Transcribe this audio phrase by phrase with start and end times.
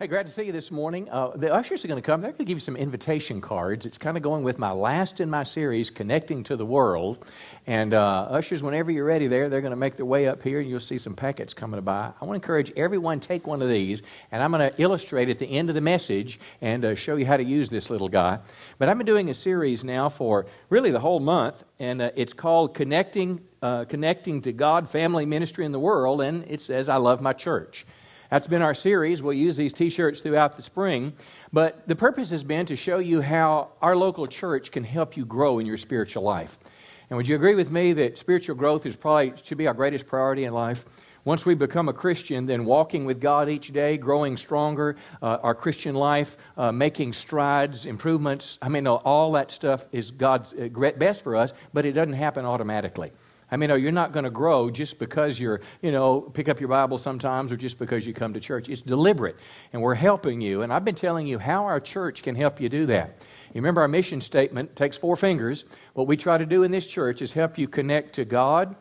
[0.00, 1.10] Hey, glad to see you this morning.
[1.10, 2.22] Uh, the ushers are going to come.
[2.22, 3.84] They're going to give you some invitation cards.
[3.84, 7.22] It's kind of going with my last in my series, Connecting to the World.
[7.66, 10.58] And uh, ushers, whenever you're ready there, they're going to make their way up here
[10.58, 12.12] and you'll see some packets coming by.
[12.18, 14.02] I want to encourage everyone take one of these,
[14.32, 17.26] and I'm going to illustrate at the end of the message and uh, show you
[17.26, 18.38] how to use this little guy.
[18.78, 22.32] But I've been doing a series now for really the whole month, and uh, it's
[22.32, 26.96] called Connecting, uh, Connecting to God, Family Ministry in the World, and it says, I
[26.96, 27.84] Love My Church.
[28.30, 29.22] That's been our series.
[29.22, 31.14] We'll use these t shirts throughout the spring.
[31.52, 35.24] But the purpose has been to show you how our local church can help you
[35.24, 36.56] grow in your spiritual life.
[37.10, 40.06] And would you agree with me that spiritual growth is probably should be our greatest
[40.06, 40.84] priority in life?
[41.24, 45.54] Once we become a Christian, then walking with God each day, growing stronger, uh, our
[45.54, 48.58] Christian life, uh, making strides, improvements.
[48.62, 52.46] I mean, all that stuff is God's uh, best for us, but it doesn't happen
[52.46, 53.10] automatically.
[53.50, 56.68] I mean, you're not going to grow just because you're, you know, pick up your
[56.68, 58.68] Bible sometimes or just because you come to church.
[58.68, 59.36] It's deliberate,
[59.72, 60.62] and we're helping you.
[60.62, 63.26] And I've been telling you how our church can help you do that.
[63.52, 65.64] You remember our mission statement takes four fingers.
[65.94, 68.76] What we try to do in this church is help you connect to God,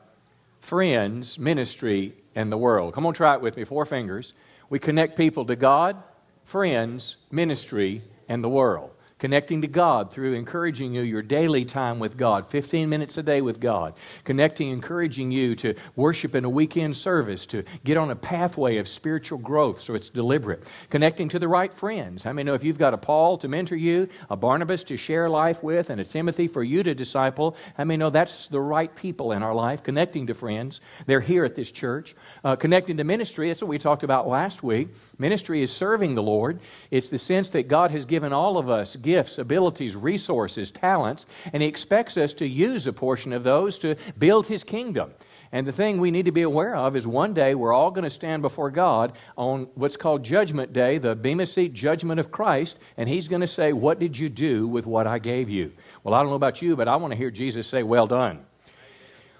[0.59, 2.93] friends, ministry, and the world.
[2.93, 3.63] Come on, try it with me.
[3.63, 4.33] Four fingers.
[4.69, 6.01] We connect people to God,
[6.43, 12.17] friends, ministry, and the world connecting to God through encouraging you your daily time with
[12.17, 16.97] God, 15 minutes a day with God, connecting, encouraging you to worship in a weekend
[16.97, 21.47] service, to get on a pathway of spiritual growth so it's deliberate, connecting to the
[21.47, 22.25] right friends.
[22.25, 25.29] I mean, know if you've got a Paul to mentor you, a Barnabas to share
[25.29, 28.93] life with, and a Timothy for you to disciple, I mean, know that's the right
[28.95, 30.81] people in our life, connecting to friends.
[31.05, 32.15] They're here at this church.
[32.43, 34.89] Uh, connecting to ministry, that's what we talked about last week.
[35.17, 36.59] Ministry is serving the Lord.
[36.89, 41.63] It's the sense that God has given all of us gifts, abilities, resources, talents, and
[41.63, 45.11] He expects us to use a portion of those to build His kingdom.
[45.51, 48.03] And the thing we need to be aware of is one day we're all going
[48.03, 52.77] to stand before God on what's called Judgment Day, the Bema Seat judgment of Christ,
[52.97, 55.71] and He's going to say, What did you do with what I gave you?
[56.03, 58.45] Well, I don't know about you, but I want to hear Jesus say, Well done.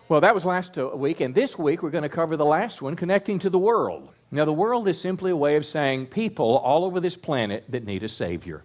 [0.07, 2.81] Well, that was last uh, week, and this week we're going to cover the last
[2.81, 4.09] one, connecting to the world.
[4.31, 7.85] Now, the world is simply a way of saying people all over this planet that
[7.85, 8.63] need a Savior.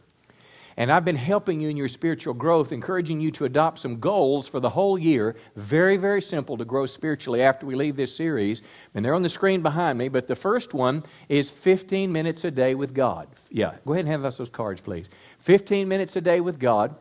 [0.77, 4.49] And I've been helping you in your spiritual growth, encouraging you to adopt some goals
[4.49, 5.37] for the whole year.
[5.57, 8.62] Very, very simple to grow spiritually after we leave this series.
[8.95, 10.09] And they're on the screen behind me.
[10.09, 13.29] But the first one is 15 minutes a day with God.
[13.51, 15.07] Yeah, go ahead and have us those cards, please.
[15.39, 16.97] 15 minutes a day with God.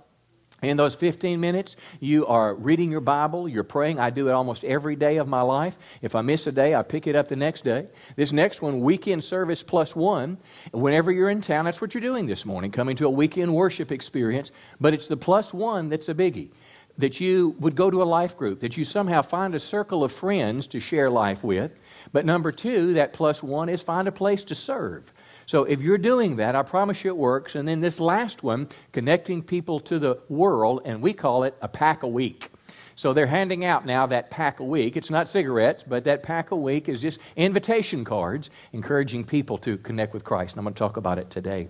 [0.64, 4.00] In those 15 minutes, you are reading your Bible, you're praying.
[4.00, 5.78] I do it almost every day of my life.
[6.02, 7.88] If I miss a day, I pick it up the next day.
[8.16, 10.38] This next one, weekend service plus one.
[10.72, 13.92] Whenever you're in town, that's what you're doing this morning, coming to a weekend worship
[13.92, 14.52] experience.
[14.80, 16.52] But it's the plus one that's a biggie.
[16.98, 20.12] That you would go to a life group, that you somehow find a circle of
[20.12, 21.76] friends to share life with.
[22.14, 25.12] But number two, that plus one is find a place to serve.
[25.46, 27.56] So if you're doing that, I promise you it works.
[27.56, 31.68] And then this last one, connecting people to the world, and we call it a
[31.68, 32.50] pack a week.
[32.96, 34.96] So they're handing out now that pack a week.
[34.96, 39.78] It's not cigarettes, but that pack a week is just invitation cards encouraging people to
[39.78, 40.54] connect with Christ.
[40.54, 41.70] And I'm going to talk about it today.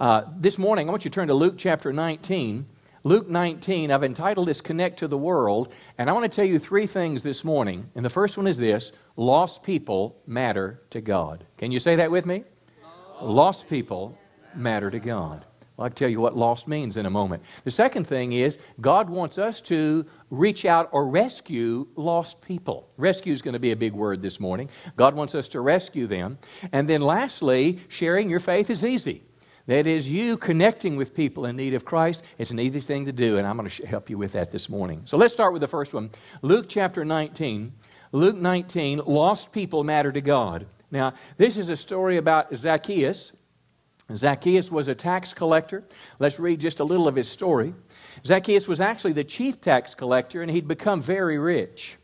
[0.00, 2.66] Uh, this morning, I want you to turn to Luke chapter 19.
[3.04, 6.60] Luke 19, I've entitled this Connect to the World, and I want to tell you
[6.60, 7.90] three things this morning.
[7.96, 11.44] And the first one is this Lost people matter to God.
[11.58, 12.44] Can you say that with me?
[13.22, 14.18] Lost people
[14.54, 15.44] matter to God.
[15.78, 17.42] I'll tell you what lost means in a moment.
[17.64, 22.88] The second thing is God wants us to reach out or rescue lost people.
[22.96, 24.68] Rescue is going to be a big word this morning.
[24.96, 26.38] God wants us to rescue them.
[26.72, 29.22] And then lastly, sharing your faith is easy.
[29.66, 32.24] That is, you connecting with people in need of Christ.
[32.36, 34.68] It's an easy thing to do, and I'm going to help you with that this
[34.68, 35.02] morning.
[35.04, 36.10] So let's start with the first one
[36.42, 37.72] Luke chapter 19.
[38.10, 40.66] Luke 19, lost people matter to God.
[40.92, 43.32] Now, this is a story about Zacchaeus.
[44.14, 45.84] Zacchaeus was a tax collector.
[46.18, 47.74] Let's read just a little of his story.
[48.26, 51.96] Zacchaeus was actually the chief tax collector, and he'd become very rich.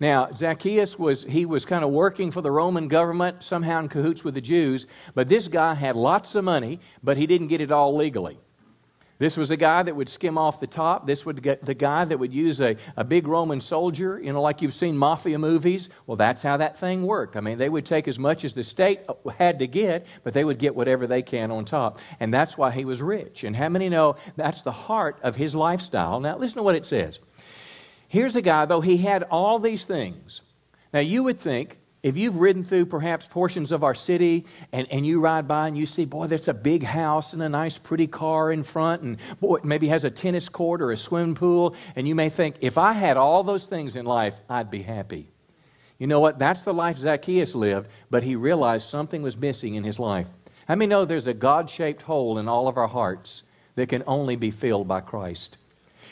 [0.00, 4.24] Now, Zacchaeus was he was kind of working for the Roman government, somehow in cahoots
[4.24, 7.70] with the Jews, but this guy had lots of money, but he didn't get it
[7.70, 8.38] all legally.
[9.24, 11.06] This was a guy that would skim off the top.
[11.06, 14.42] This would get the guy that would use a, a big Roman soldier, you know,
[14.42, 15.88] like you've seen mafia movies.
[16.06, 17.34] Well, that's how that thing worked.
[17.34, 20.34] I mean, they would take as much as the state uh, had to get, but
[20.34, 22.00] they would get whatever they can on top.
[22.20, 23.44] And that's why he was rich.
[23.44, 26.20] And how many know that's the heart of his lifestyle?
[26.20, 27.18] Now, listen to what it says.
[28.06, 30.42] Here's a guy, though he had all these things.
[30.92, 35.06] Now, you would think if you've ridden through perhaps portions of our city and, and
[35.06, 38.06] you ride by and you see, boy, that's a big house and a nice, pretty
[38.06, 41.74] car in front, and boy, it maybe has a tennis court or a swimming pool,
[41.96, 45.30] and you may think, if I had all those things in life, I'd be happy.
[45.98, 46.38] You know what?
[46.38, 50.28] That's the life Zacchaeus lived, but he realized something was missing in his life.
[50.68, 53.44] How many know there's a God shaped hole in all of our hearts
[53.76, 55.56] that can only be filled by Christ?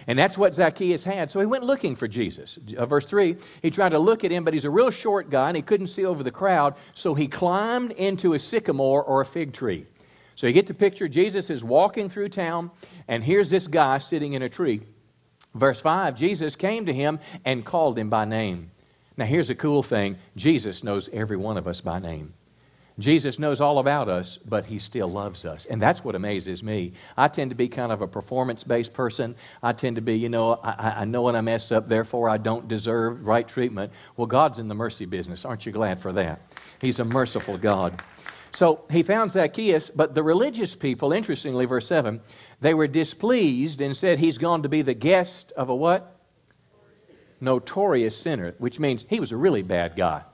[0.06, 1.30] And that's what Zacchaeus had.
[1.30, 2.58] So he went looking for Jesus.
[2.76, 5.48] Uh, verse 3, he tried to look at him, but he's a real short guy
[5.48, 6.74] and he couldn't see over the crowd.
[6.94, 9.86] So he climbed into a sycamore or a fig tree.
[10.34, 11.08] So you get the picture.
[11.08, 12.70] Jesus is walking through town,
[13.06, 14.80] and here's this guy sitting in a tree.
[15.54, 18.70] Verse 5 Jesus came to him and called him by name.
[19.16, 22.34] Now, here's a cool thing Jesus knows every one of us by name.
[22.98, 25.64] Jesus knows all about us, but he still loves us.
[25.64, 26.92] And that's what amazes me.
[27.16, 29.34] I tend to be kind of a performance based person.
[29.62, 32.36] I tend to be, you know, I, I, know when I mess up, therefore I
[32.36, 33.92] don't deserve right treatment.
[34.16, 35.44] Well, God's in the mercy business.
[35.44, 36.40] Aren't you glad for that?
[36.80, 38.02] He's a merciful God.
[38.54, 42.20] So he found Zacchaeus, but the religious people, interestingly, verse 7,
[42.60, 46.18] they were displeased and said he's gone to be the guest of a what?
[47.40, 50.24] Notorious sinner, which means he was a really bad guy.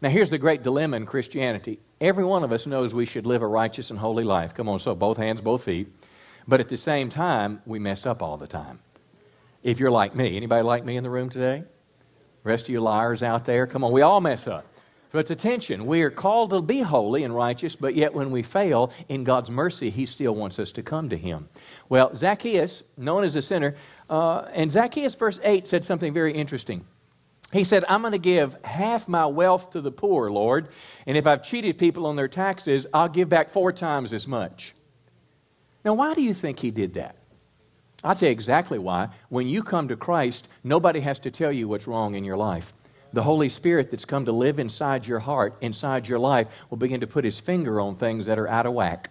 [0.00, 1.78] Now, here's the great dilemma in Christianity.
[2.00, 4.54] Every one of us knows we should live a righteous and holy life.
[4.54, 5.88] Come on, so both hands, both feet.
[6.46, 8.80] But at the same time, we mess up all the time.
[9.62, 11.64] If you're like me, anybody like me in the room today?
[12.42, 14.66] Rest of you liars out there, come on, we all mess up.
[15.14, 15.86] So it's a tension.
[15.86, 19.48] We are called to be holy and righteous, but yet when we fail, in God's
[19.48, 21.48] mercy, He still wants us to come to Him.
[21.88, 23.76] Well, Zacchaeus, known as a sinner,
[24.10, 26.84] uh, and Zacchaeus, verse 8, said something very interesting.
[27.54, 30.68] He said, I'm going to give half my wealth to the poor, Lord,
[31.06, 34.74] and if I've cheated people on their taxes, I'll give back four times as much.
[35.84, 37.14] Now, why do you think he did that?
[38.02, 39.10] I'll tell you exactly why.
[39.28, 42.74] When you come to Christ, nobody has to tell you what's wrong in your life.
[43.12, 47.02] The Holy Spirit that's come to live inside your heart, inside your life, will begin
[47.02, 49.10] to put his finger on things that are out of whack.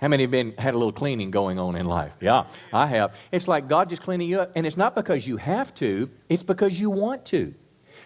[0.00, 2.14] How many have been had a little cleaning going on in life?
[2.20, 3.14] Yeah, I have.
[3.30, 6.42] It's like God just cleaning you up, and it's not because you have to, it's
[6.42, 7.54] because you want to.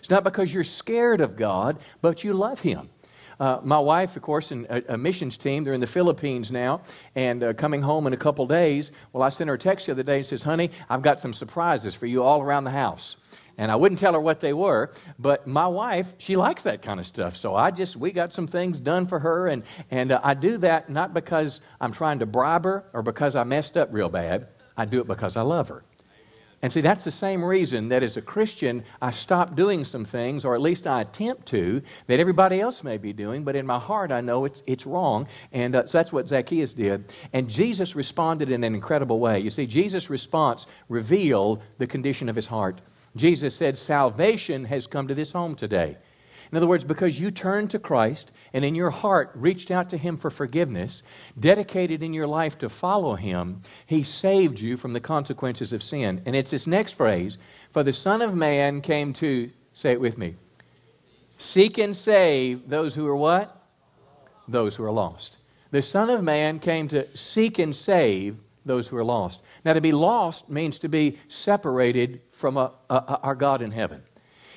[0.01, 2.91] It's not because you're scared of God, but you love him.
[3.39, 6.83] Uh, my wife, of course, in a, a, missions team, they're in the Philippines now,
[7.15, 8.93] and uh, coming home in a couple days.
[9.13, 11.33] Well, I sent her a text the other day and says, "Honey, I've got some
[11.33, 13.17] surprises for you all around the house."
[13.57, 16.99] And I wouldn't tell her what they were, but my wife, she likes that kind
[16.99, 17.37] of stuff.
[17.37, 20.59] So I just, we got some things done for her, and, and uh, I do
[20.59, 24.49] that not because I'm trying to bribe her or because I messed up real bad.
[24.77, 25.85] I do it because I love her.
[26.65, 30.47] And see, that's the same reason that as a Christian, I stop doing some things,
[30.47, 33.79] or at least I attempt to, that everybody else may be doing, but in my
[33.79, 35.29] heart I know it's, it's wrong.
[35.53, 37.13] And uh, so that's what Zacchaeus did.
[37.35, 39.41] And Jesus responded in an incredible way.
[39.41, 42.81] You see, Jesus' response revealed the condition of his heart.
[43.17, 45.97] Jesus said, Salvation has come to this home today.
[46.51, 49.97] In other words, because you turned to Christ and in your heart reached out to
[49.97, 51.03] Him for forgiveness,
[51.39, 56.23] dedicated in your life to follow Him, He saved you from the consequences of sin.
[56.25, 57.39] And it's this next phrase
[57.73, 60.37] For the Son of Man came to, say it with me,
[61.39, 63.61] seek and save those who are what?
[64.47, 65.39] Those who are lost.
[65.71, 69.43] The Son of Man came to seek and save those who are lost.
[69.65, 74.03] Now, to be lost means to be separated from a, a, our God in heaven.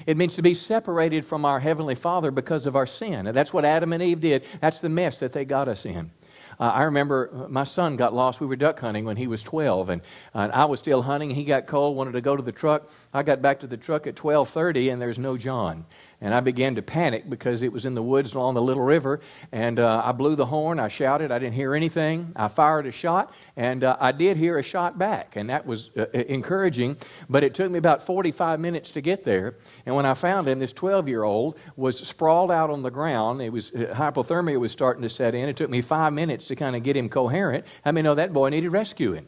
[0.05, 3.27] It means to be separated from our Heavenly Father because of our sin.
[3.27, 4.45] And that's what Adam and Eve did.
[4.61, 6.11] That's the mess that they got us in.
[6.59, 8.41] Uh, I remember my son got lost.
[8.41, 10.01] We were duck hunting when he was 12, and
[10.33, 11.29] uh, I was still hunting.
[11.29, 12.89] He got cold, wanted to go to the truck.
[13.13, 15.85] I got back to the truck at 12:30, and there's no John.
[16.19, 19.19] And I began to panic because it was in the woods along the little river.
[19.51, 20.79] And uh, I blew the horn.
[20.79, 21.31] I shouted.
[21.31, 22.31] I didn't hear anything.
[22.35, 25.35] I fired a shot, and uh, I did hear a shot back.
[25.35, 26.97] And that was uh, encouraging.
[27.29, 29.57] But it took me about 45 minutes to get there.
[29.85, 33.41] And when I found him, this 12 year old was sprawled out on the ground.
[33.41, 35.47] It was uh, hypothermia was starting to set in.
[35.47, 37.65] It took me five minutes to kind of get him coherent.
[37.85, 39.27] I mean, know that boy needed rescuing.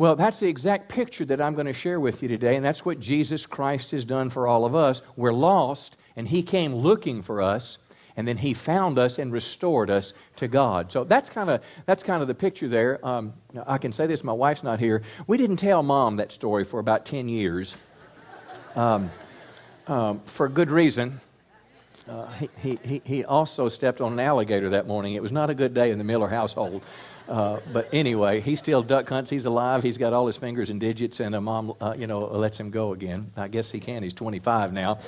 [0.00, 2.86] Well, that's the exact picture that I'm going to share with you today, and that's
[2.86, 5.02] what Jesus Christ has done for all of us.
[5.14, 7.76] We're lost, and He came looking for us,
[8.16, 10.90] and then He found us and restored us to God.
[10.90, 13.06] So that's kind of that's kind of the picture there.
[13.06, 13.34] Um,
[13.66, 15.02] I can say this: my wife's not here.
[15.26, 17.76] We didn't tell Mom that story for about ten years,
[18.76, 19.10] um,
[19.86, 21.20] um, for good reason.
[22.08, 22.26] Uh,
[22.62, 25.14] he, he, he also stepped on an alligator that morning.
[25.14, 26.82] It was not a good day in the Miller household.
[27.30, 29.30] Uh, but anyway, he still duck hunts.
[29.30, 29.84] He's alive.
[29.84, 32.70] He's got all his fingers and digits, and a mom, uh, you know, lets him
[32.70, 33.30] go again.
[33.36, 34.02] I guess he can.
[34.02, 34.98] He's 25 now.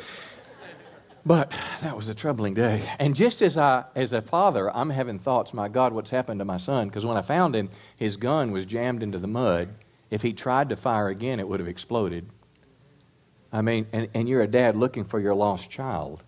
[1.26, 1.52] But
[1.82, 2.88] that was a troubling day.
[3.00, 6.44] And just as I, as a father, I'm having thoughts, my God, what's happened to
[6.44, 6.88] my son?
[6.88, 9.70] Because when I found him, his gun was jammed into the mud.
[10.08, 12.26] If he tried to fire again, it would have exploded.
[13.52, 16.22] I mean, and, and you're a dad looking for your lost child.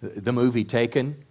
[0.00, 1.24] The, the movie Taken,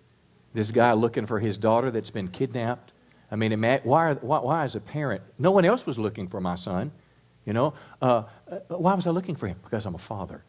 [0.54, 2.91] this guy looking for his daughter that's been kidnapped.
[3.32, 6.56] I mean, why, why, why, as a parent, no one else was looking for my
[6.56, 6.92] son,
[7.46, 7.74] you know?
[8.02, 9.58] Uh, uh, why was I looking for him?
[9.64, 10.44] Because I'm a father.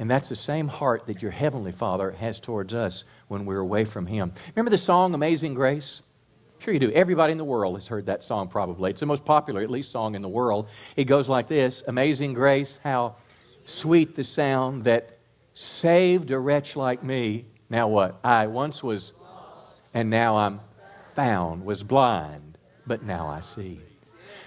[0.00, 3.84] And that's the same heart that your Heavenly Father has towards us when we're away
[3.84, 4.32] from Him.
[4.56, 6.00] Remember the song Amazing Grace?
[6.58, 6.90] Sure, you do.
[6.92, 8.90] Everybody in the world has heard that song probably.
[8.90, 10.68] It's the most popular, at least, song in the world.
[10.96, 13.16] It goes like this Amazing Grace, how
[13.66, 15.18] sweet the sound that
[15.52, 17.44] saved a wretch like me.
[17.68, 18.18] Now what?
[18.24, 19.12] I once was,
[19.92, 20.60] and now I'm
[21.24, 23.80] found, was blind, but now I see.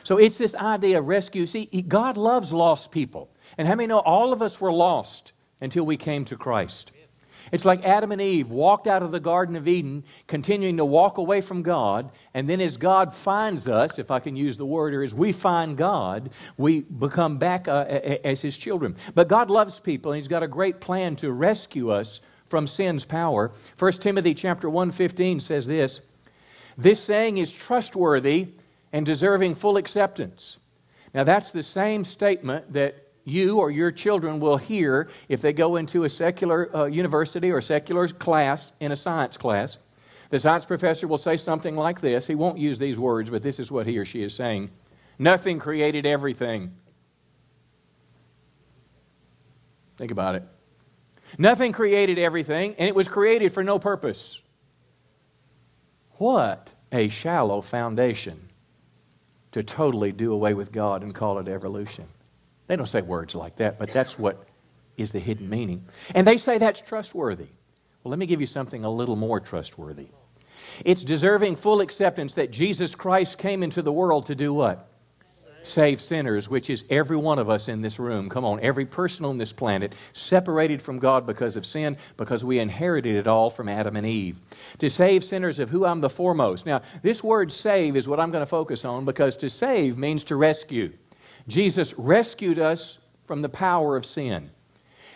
[0.04, 1.46] So it's this idea of rescue.
[1.46, 3.30] See, God loves lost people.
[3.58, 5.34] And how many know all of us were lost?
[5.64, 6.92] until we came to Christ.
[7.52, 11.18] It's like Adam and Eve walked out of the Garden of Eden, continuing to walk
[11.18, 14.94] away from God, and then as God finds us, if I can use the word,
[14.94, 17.86] or as we find God, we become back uh,
[18.24, 18.96] as His children.
[19.16, 23.06] But God loves people, and He's got a great plan to rescue us from sin's
[23.06, 23.52] power.
[23.78, 26.02] 1 Timothy chapter 1:15 says this:
[26.78, 28.50] "This saying is trustworthy
[28.92, 30.60] and deserving full acceptance."
[31.14, 35.76] Now that's the same statement that you or your children will hear if they go
[35.76, 39.78] into a secular uh, university or secular class in a science class.
[40.30, 42.28] The science professor will say something like this.
[42.28, 44.72] He won't use these words, but this is what he or she is saying
[45.20, 46.74] Nothing created everything.
[49.96, 50.44] Think about it.
[51.38, 54.42] Nothing created everything, and it was created for no purpose.
[56.18, 58.50] What a shallow foundation
[59.52, 62.06] to totally do away with God and call it evolution.
[62.68, 64.48] They don't say words like that, but that's what
[64.98, 65.86] is the hidden meaning.
[66.14, 67.48] And they say that's trustworthy.
[68.04, 70.08] Well, let me give you something a little more trustworthy.
[70.86, 74.90] It's deserving full acceptance that Jesus Christ came into the world to do what?
[75.64, 78.30] Save sinners, which is every one of us in this room.
[78.30, 82.60] Come on, every person on this planet, separated from God because of sin, because we
[82.60, 84.40] inherited it all from Adam and Eve.
[84.80, 86.66] To save sinners, of who I'm the foremost.
[86.66, 90.24] Now, this word save is what I'm going to focus on because to save means
[90.26, 90.94] to rescue.
[91.48, 94.52] Jesus rescued us from the power of sin.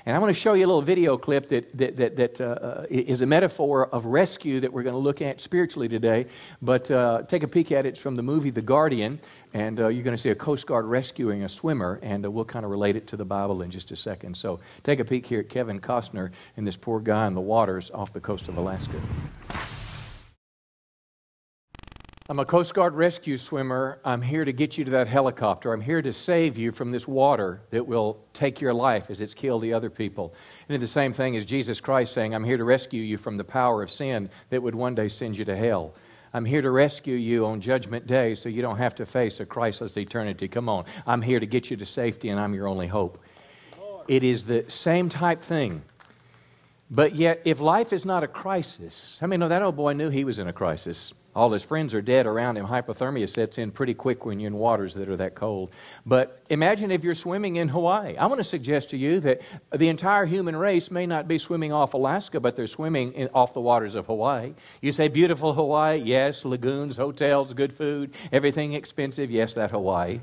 [0.07, 2.45] And I want to show you a little video clip that, that, that, that uh,
[2.45, 6.27] uh is a metaphor of rescue that we're going to look at spiritually today.
[6.61, 7.89] But uh, take a peek at it.
[7.89, 9.19] It's from the movie The Guardian.
[9.53, 11.99] And uh, you're going to see a Coast Guard rescuing a swimmer.
[12.01, 14.37] And uh, we'll kind of relate it to the Bible in just a second.
[14.37, 17.91] So take a peek here at Kevin Costner and this poor guy in the waters
[17.91, 19.01] off the coast of Alaska.
[22.29, 23.99] I'm a Coast Guard rescue swimmer.
[24.03, 25.71] I'm here to get you to that helicopter.
[25.71, 29.33] I'm here to save you from this water that will take your life as it's
[29.33, 30.33] killed the other people.
[30.67, 33.45] And the same thing as Jesus Christ saying, I'm here to rescue you from the
[33.45, 35.93] power of sin that would one day send you to hell.
[36.33, 39.45] I'm here to rescue you on Judgment Day so you don't have to face a
[39.45, 40.49] Christless eternity.
[40.49, 40.83] Come on.
[41.05, 43.23] I'm here to get you to safety, and I'm your only hope.
[44.09, 45.81] It is the same type thing.
[46.89, 50.09] But yet, if life is not a crisis, I mean, no, that old boy knew
[50.09, 51.13] he was in a crisis.
[51.35, 52.65] All his friends are dead around him.
[52.65, 55.69] Hypothermia sets in pretty quick when you're in waters that are that cold.
[56.03, 58.17] But imagine if you're swimming in Hawaii.
[58.17, 59.41] I want to suggest to you that
[59.71, 63.53] the entire human race may not be swimming off Alaska, but they're swimming in, off
[63.53, 64.53] the waters of Hawaii.
[64.81, 65.97] You say, beautiful Hawaii?
[65.97, 66.43] Yes.
[66.43, 69.29] Lagoons, hotels, good food, everything expensive?
[69.29, 70.21] Yes, that Hawaii.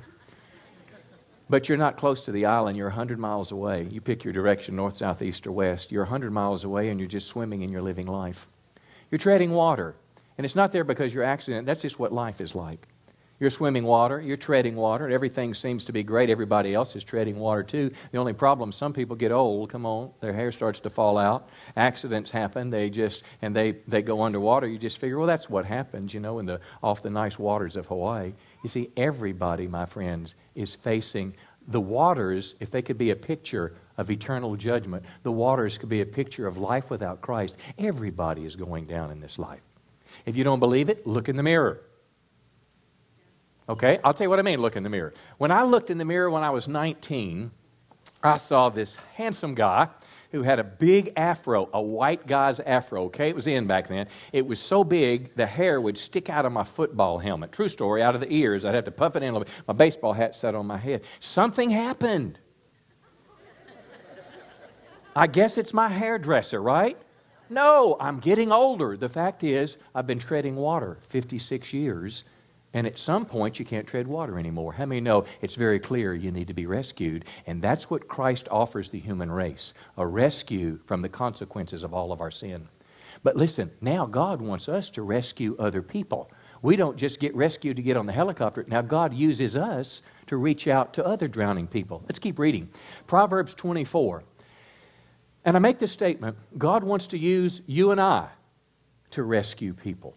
[1.49, 2.77] But you're not close to the island.
[2.77, 3.87] You're 100 miles away.
[3.91, 5.93] You pick your direction, north, south, east, or west.
[5.93, 8.47] You're 100 miles away and you're just swimming in your living life.
[9.11, 9.95] You're treading water.
[10.39, 11.67] And it's not there because you're accident.
[11.67, 12.89] That's just what life is like.
[13.41, 16.31] You're swimming water, you're treading water, and everything seems to be great.
[16.31, 17.91] Everybody else is treading water too.
[18.13, 21.49] The only problem, some people get old, come on, their hair starts to fall out,
[21.77, 24.69] accidents happen, they just and they, they go underwater.
[24.69, 27.75] You just figure, well, that's what happens, you know, in the off the nice waters
[27.75, 28.35] of Hawaii.
[28.65, 31.35] You see, everybody, my friends, is facing
[31.69, 36.01] the waters, if they could be a picture of eternal judgment, the waters could be
[36.01, 37.59] a picture of life without Christ.
[37.79, 39.61] Everybody is going down in this life.
[40.25, 41.83] If you don't believe it, look in the mirror.
[43.69, 43.99] Okay?
[44.03, 45.13] I'll tell you what I mean, look in the mirror.
[45.37, 47.51] When I looked in the mirror when I was 19,
[48.23, 49.89] I saw this handsome guy
[50.35, 53.05] who had a big afro, a white guy's afro.
[53.05, 54.09] Okay, it was in back then.
[54.33, 57.53] It was so big, the hair would stick out of my football helmet.
[57.53, 58.65] True story, out of the ears.
[58.65, 59.55] I'd have to puff it in a little bit.
[59.69, 61.03] My baseball hat sat on my head.
[61.21, 62.41] Something happened.
[65.15, 66.99] I guess it's my hairdresser, right?
[67.49, 68.97] No, I'm getting older.
[68.97, 72.25] The fact is, I've been treading water 56 years,
[72.75, 74.75] and at some point you can't tread water anymore.
[74.75, 77.25] How many know it's very clear you need to be rescued?
[77.47, 82.13] And that's what Christ offers the human race a rescue from the consequences of all
[82.13, 82.69] of our sin.
[83.23, 86.31] But listen, now God wants us to rescue other people.
[86.61, 88.65] We don't just get rescued to get on the helicopter.
[88.67, 92.03] Now God uses us to reach out to other drowning people.
[92.09, 92.71] Let's keep reading.
[93.07, 94.25] Proverbs 24.
[95.45, 98.29] And I make this statement God wants to use you and I
[99.11, 100.17] to rescue people.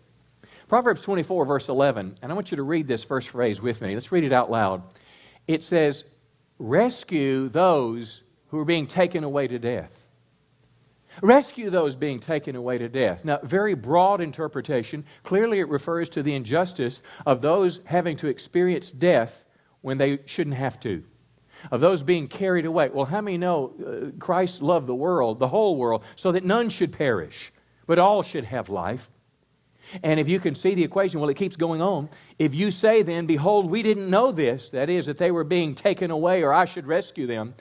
[0.67, 3.93] Proverbs 24, verse 11, and I want you to read this first phrase with me.
[3.93, 4.83] Let's read it out loud.
[5.47, 6.03] It says,
[6.59, 10.07] Rescue those who are being taken away to death.
[11.21, 13.23] Rescue those being taken away to death.
[13.23, 15.05] Now, very broad interpretation.
[15.23, 19.45] Clearly, it refers to the injustice of those having to experience death
[19.81, 21.03] when they shouldn't have to,
[21.71, 22.89] of those being carried away.
[22.89, 26.69] Well, how many know uh, Christ loved the world, the whole world, so that none
[26.69, 27.53] should perish,
[27.85, 29.09] but all should have life?
[30.03, 32.09] And if you can see the equation, well, it keeps going on.
[32.37, 35.75] If you say then, Behold, we didn't know this, that is, that they were being
[35.75, 37.55] taken away, or I should rescue them.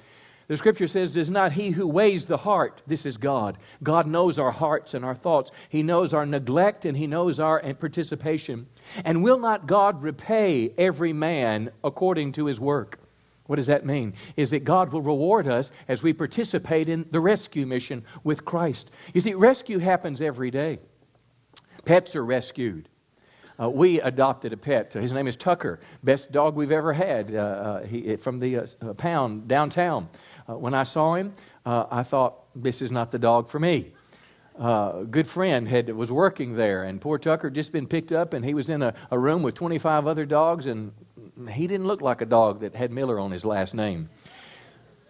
[0.48, 2.82] The scripture says, Is not he who weighs the heart?
[2.86, 3.58] This is God.
[3.82, 5.50] God knows our hearts and our thoughts.
[5.68, 8.68] He knows our neglect and he knows our participation.
[9.04, 13.00] And will not God repay every man according to his work?
[13.46, 14.14] What does that mean?
[14.36, 18.90] Is that God will reward us as we participate in the rescue mission with Christ.
[19.14, 20.78] You see, rescue happens every day.
[21.86, 22.88] Pets are rescued.
[23.58, 24.92] Uh, we adopted a pet.
[24.92, 28.66] His name is Tucker, best dog we've ever had uh, uh, he, from the uh,
[28.82, 30.10] uh, pound downtown.
[30.46, 31.32] Uh, when I saw him,
[31.64, 33.92] I thought, this is not the dog for me.
[34.58, 38.34] a good friend had, was working there, and poor Tucker had just been picked up,
[38.34, 40.92] and he was in a, a room with 25 other dogs, and
[41.50, 44.10] he didn't look like a dog that had Miller on his last name.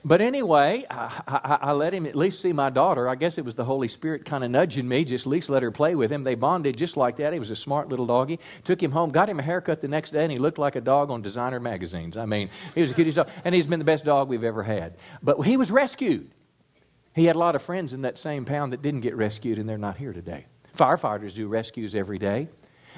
[0.06, 3.08] But anyway, I, I, I, let him at least see my daughter.
[3.08, 5.64] I guess it was the Holy Spirit kind of nudging me, just at least let
[5.64, 6.22] her play with him.
[6.22, 7.32] They bonded just like that.
[7.32, 8.38] He was a smart little doggy.
[8.62, 10.80] Took him home, got him a haircut the next day, and he looked like a
[10.80, 12.16] dog on designer magazines.
[12.16, 14.62] I mean, he was the cutest dog, and he's been the best dog we've ever
[14.62, 14.96] had.
[15.24, 16.30] But he was rescued.
[17.12, 19.68] He had a lot of friends in that same pound that didn't get rescued, and
[19.68, 20.46] they're not here today.
[20.76, 22.46] Firefighters do rescues every day.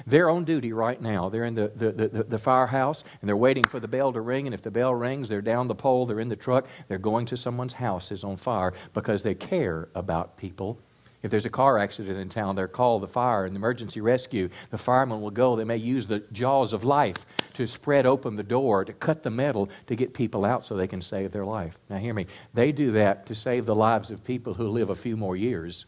[0.05, 1.29] They're on duty right now.
[1.29, 4.47] They're in the, the, the, the, firehouse and they're waiting for the bell to ring.
[4.47, 7.25] And if the bell rings, they're down the pole, they're in the truck, they're going
[7.27, 10.79] to someone's house is on fire because they care about people.
[11.21, 14.49] If there's a car accident in town, they'll call the fire and the emergency rescue.
[14.69, 15.55] The firemen will go.
[15.55, 19.29] They may use the jaws of life to spread open the door, to cut the
[19.29, 21.77] metal, to get people out so they can save their life.
[21.89, 22.27] Now, hear me.
[22.53, 25.85] They do that to save the lives of people who live a few more years.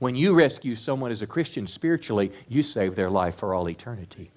[0.00, 4.30] When you rescue someone as a Christian spiritually, you save their life for all eternity.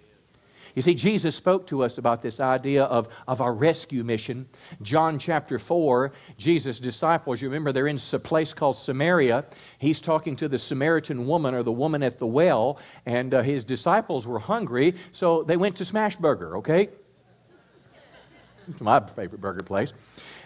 [0.76, 4.48] You see, Jesus spoke to us about this idea of, of our rescue mission.
[4.82, 9.46] John chapter 4, Jesus' disciples, you remember they're in a place called Samaria.
[9.78, 13.64] He's talking to the Samaritan woman or the woman at the well, and uh, his
[13.64, 16.90] disciples were hungry, so they went to Smashburger, okay?
[18.68, 19.94] It's my favorite burger place.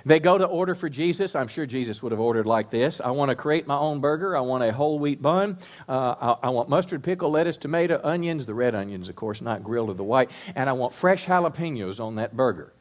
[0.08, 1.36] They go to order for Jesus.
[1.36, 4.38] I'm sure Jesus would have ordered like this I want to create my own burger.
[4.38, 5.58] I want a whole wheat bun.
[5.88, 9.66] Uh, I, I, want mustard, pickle, lettuce, tomato, onions, the red onions, of course, not
[9.66, 10.32] grilled or the white.
[10.56, 12.72] And I want fresh jalapenos on that burger.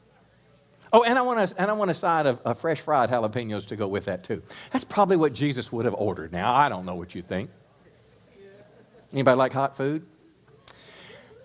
[0.93, 3.67] Oh, and I want a, and I want a side of, of fresh fried jalapenos
[3.69, 4.41] to go with that too.
[4.71, 6.33] That's probably what Jesus would have ordered.
[6.33, 7.51] Now, I don't know what you think.
[9.13, 10.07] Anybody like hot food?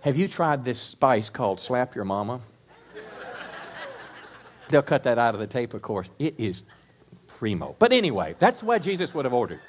[0.02, 2.41] Have you tried this spice called Slap Your Mama?
[4.72, 6.10] They'll cut that out of the tape, of course.
[6.18, 6.64] It is
[7.28, 7.76] primo.
[7.80, 9.60] But anyway, that's what Jesus would have ordered.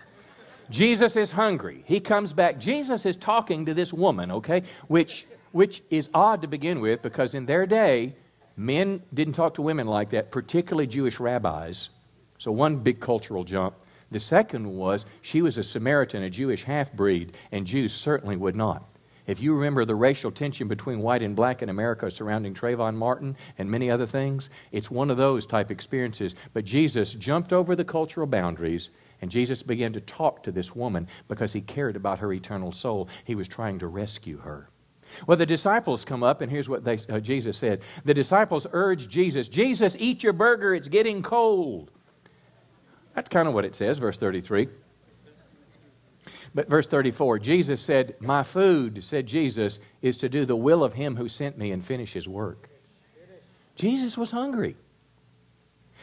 [0.70, 1.82] Jesus is hungry.
[1.86, 2.58] He comes back.
[2.58, 7.34] Jesus is talking to this woman, okay, which, which is odd to begin with because
[7.34, 8.14] in their day,
[8.56, 11.90] men didn't talk to women like that, particularly Jewish rabbis.
[12.38, 13.74] So, one big cultural jump.
[14.10, 18.56] The second was she was a Samaritan, a Jewish half breed, and Jews certainly would
[18.56, 18.91] not.
[19.26, 23.36] If you remember the racial tension between white and black in America surrounding Trayvon Martin
[23.56, 26.34] and many other things, it's one of those type experiences.
[26.52, 31.06] But Jesus jumped over the cultural boundaries and Jesus began to talk to this woman
[31.28, 33.08] because he cared about her eternal soul.
[33.24, 34.68] He was trying to rescue her.
[35.26, 37.82] Well, the disciples come up, and here's what they, uh, Jesus said.
[38.04, 41.90] The disciples urged Jesus, Jesus, eat your burger, it's getting cold.
[43.14, 44.68] That's kind of what it says, verse 33.
[46.54, 50.94] But verse 34 Jesus said, My food, said Jesus, is to do the will of
[50.94, 52.68] him who sent me and finish his work.
[53.74, 54.76] Jesus was hungry.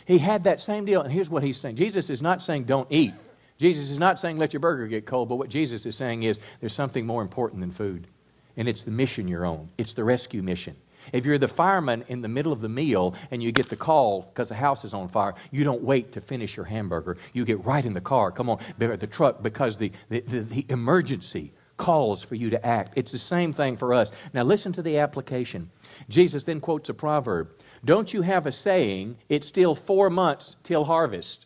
[0.05, 1.01] He had that same deal.
[1.01, 3.13] And here's what he's saying Jesus is not saying don't eat.
[3.57, 6.39] Jesus is not saying let your burger get cold, but what Jesus is saying is
[6.61, 8.07] there's something more important than food.
[8.55, 10.75] And it's the mission you're on, it's the rescue mission.
[11.11, 14.23] If you're the fireman in the middle of the meal and you get the call
[14.23, 17.17] because the house is on fire, you don't wait to finish your hamburger.
[17.33, 20.65] You get right in the car, come on, the truck, because the, the, the, the
[20.69, 22.93] emergency calls for you to act.
[22.95, 24.11] It's the same thing for us.
[24.33, 25.71] Now, listen to the application.
[26.09, 27.49] Jesus then quotes a proverb
[27.83, 31.45] Don't you have a saying, it's still four months till harvest?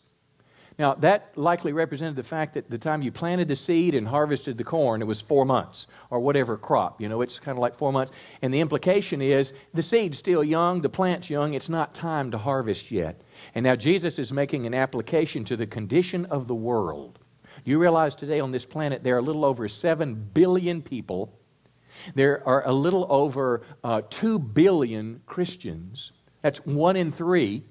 [0.79, 4.57] Now, that likely represented the fact that the time you planted the seed and harvested
[4.57, 6.99] the corn, it was four months, or whatever crop.
[6.99, 8.11] You know, it's kind of like four months.
[8.41, 12.37] And the implication is the seed's still young, the plant's young, it's not time to
[12.37, 13.21] harvest yet.
[13.53, 17.19] And now Jesus is making an application to the condition of the world.
[17.63, 21.39] You realize today on this planet there are a little over 7 billion people.
[22.15, 26.11] There are a little over uh, 2 billion Christians.
[26.41, 27.63] That's one in three.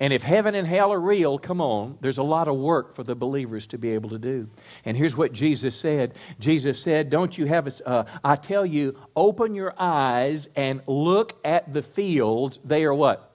[0.00, 3.04] And if heaven and hell are real, come on, there's a lot of work for
[3.04, 4.48] the believers to be able to do.
[4.86, 8.96] And here's what Jesus said Jesus said, Don't you have a, uh, I tell you,
[9.14, 12.58] open your eyes and look at the fields.
[12.64, 13.30] They are what?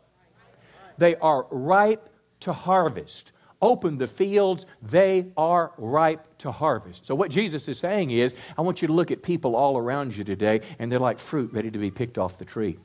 [0.98, 2.10] They are ripe
[2.42, 3.32] to harvest.
[3.62, 7.06] Open the fields, they are ripe to harvest.
[7.06, 10.16] So, what Jesus is saying is, I want you to look at people all around
[10.16, 12.78] you today, and they're like fruit ready to be picked off the tree.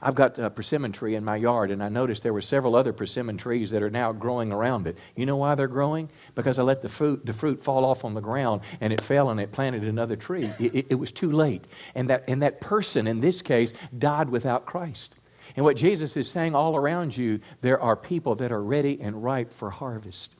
[0.00, 2.92] I've got a persimmon tree in my yard, and I noticed there were several other
[2.92, 4.98] persimmon trees that are now growing around it.
[5.16, 6.10] You know why they're growing?
[6.34, 9.30] Because I let the fruit, the fruit fall off on the ground, and it fell
[9.30, 10.50] and it planted another tree.
[10.58, 11.64] It, it, it was too late.
[11.94, 15.14] And that, and that person, in this case, died without Christ.
[15.56, 19.22] And what Jesus is saying all around you, there are people that are ready and
[19.22, 20.30] ripe for harvest.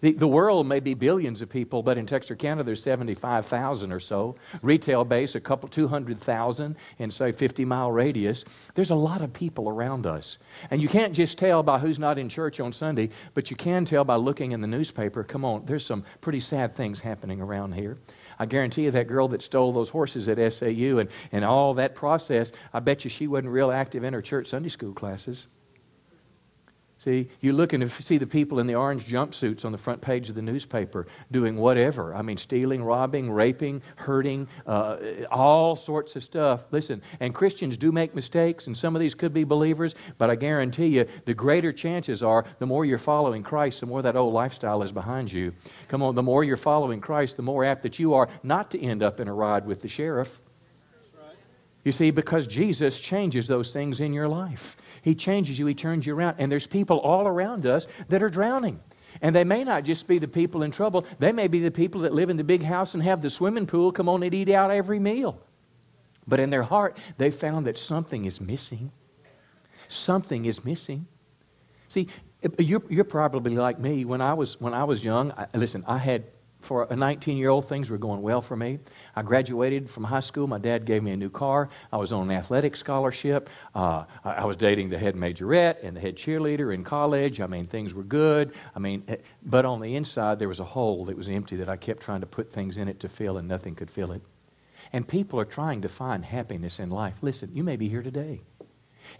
[0.00, 4.36] The, the world may be billions of people, but in Texarkana there's 75,000 or so.
[4.62, 8.44] Retail base, a couple, 200,000 in, say, 50 mile radius.
[8.74, 10.38] There's a lot of people around us.
[10.70, 13.84] And you can't just tell by who's not in church on Sunday, but you can
[13.84, 15.24] tell by looking in the newspaper.
[15.24, 17.98] Come on, there's some pretty sad things happening around here.
[18.38, 21.96] I guarantee you that girl that stole those horses at SAU and, and all that
[21.96, 25.48] process, I bet you she wasn't real active in her church Sunday school classes.
[26.98, 30.28] See, you look and see the people in the orange jumpsuits on the front page
[30.30, 32.12] of the newspaper doing whatever.
[32.12, 34.96] I mean, stealing, robbing, raping, hurting, uh,
[35.30, 36.64] all sorts of stuff.
[36.72, 40.34] Listen, and Christians do make mistakes, and some of these could be believers, but I
[40.34, 44.34] guarantee you, the greater chances are the more you're following Christ, the more that old
[44.34, 45.54] lifestyle is behind you.
[45.86, 48.82] Come on, the more you're following Christ, the more apt that you are not to
[48.82, 50.40] end up in a ride with the sheriff.
[51.88, 54.76] You see, because Jesus changes those things in your life.
[55.00, 56.36] He changes you, He turns you around.
[56.36, 58.80] And there's people all around us that are drowning.
[59.22, 62.02] And they may not just be the people in trouble, they may be the people
[62.02, 64.50] that live in the big house and have the swimming pool come on and eat
[64.50, 65.40] out every meal.
[66.26, 68.92] But in their heart, they found that something is missing.
[69.88, 71.06] Something is missing.
[71.88, 72.08] See,
[72.58, 74.04] you're, you're probably like me.
[74.04, 76.24] When I was, when I was young, I, listen, I had
[76.60, 78.78] for a 19 year old, things were going well for me.
[79.14, 80.46] I graduated from high school.
[80.46, 81.68] My dad gave me a new car.
[81.92, 83.48] I was on an athletic scholarship.
[83.74, 87.40] Uh, I was dating the head majorette and the head cheerleader in college.
[87.40, 88.54] I mean, things were good.
[88.74, 91.68] I mean, eh, but on the inside, there was a hole that was empty that
[91.68, 94.22] I kept trying to put things in it to fill, and nothing could fill it.
[94.92, 97.18] And people are trying to find happiness in life.
[97.22, 98.42] Listen, you may be here today.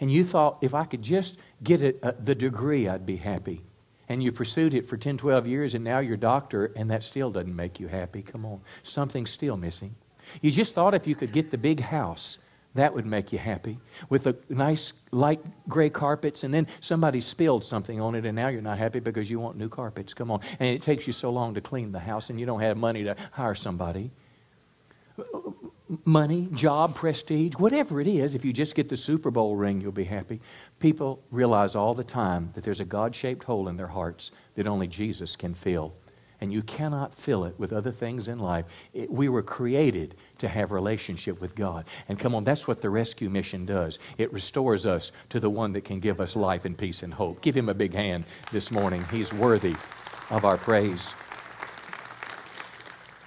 [0.00, 3.62] And you thought, if I could just get a, the degree, I'd be happy
[4.08, 7.04] and you pursued it for 10, 12 years, and now you're a doctor, and that
[7.04, 8.22] still doesn't make you happy.
[8.22, 8.60] Come on.
[8.82, 9.94] Something's still missing.
[10.40, 12.38] You just thought if you could get the big house,
[12.74, 17.64] that would make you happy with the nice light gray carpets, and then somebody spilled
[17.64, 20.14] something on it, and now you're not happy because you want new carpets.
[20.14, 20.40] Come on.
[20.60, 23.04] And it takes you so long to clean the house, and you don't have money
[23.04, 24.10] to hire somebody
[26.04, 29.92] money, job, prestige, whatever it is, if you just get the Super Bowl ring, you'll
[29.92, 30.40] be happy.
[30.80, 34.66] People realize all the time that there's a God shaped hole in their hearts that
[34.66, 35.94] only Jesus can fill.
[36.40, 38.66] And you cannot fill it with other things in life.
[38.92, 41.84] It, we were created to have relationship with God.
[42.08, 43.98] And come on, that's what the rescue mission does.
[44.18, 47.40] It restores us to the one that can give us life and peace and hope.
[47.40, 49.04] Give him a big hand this morning.
[49.10, 49.74] He's worthy
[50.30, 51.12] of our praise.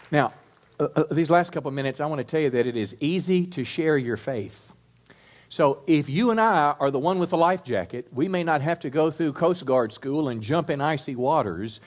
[0.10, 0.34] Now,
[0.82, 2.96] uh, uh, these last couple of minutes, I want to tell you that it is
[3.00, 4.74] easy to share your faith.
[5.48, 8.62] So, if you and I are the one with the life jacket, we may not
[8.62, 11.82] have to go through Coast Guard school and jump in icy waters,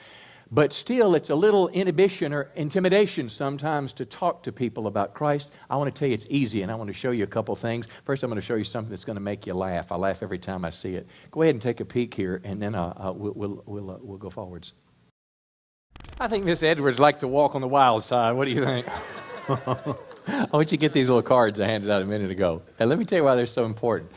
[0.49, 5.49] but still, it's a little inhibition or intimidation sometimes to talk to people about Christ.
[5.69, 7.55] I want to tell you it's easy, and I want to show you a couple
[7.55, 7.87] things.
[8.03, 9.91] First, I'm going to show you something that's going to make you laugh.
[9.91, 11.07] I laugh every time I see it.
[11.31, 13.97] Go ahead and take a peek here, and then uh, uh, we'll, we'll, we'll, uh,
[13.99, 14.73] we'll go forwards.
[16.19, 18.33] I think Miss Edwards likes to walk on the wild side.
[18.33, 18.87] What do you think?
[20.27, 22.61] I want you to get these little cards I handed out a minute ago.
[22.79, 24.11] And let me tell you why they're so important.